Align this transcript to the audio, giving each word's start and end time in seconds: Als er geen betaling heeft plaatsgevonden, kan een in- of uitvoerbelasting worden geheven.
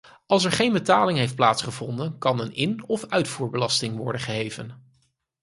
Als 0.25 0.43
er 0.45 0.51
geen 0.51 0.73
betaling 0.73 1.17
heeft 1.17 1.35
plaatsgevonden, 1.35 2.17
kan 2.17 2.39
een 2.41 2.53
in- 2.53 2.83
of 2.87 3.05
uitvoerbelasting 3.05 3.97
worden 3.97 4.21
geheven. 4.21 4.93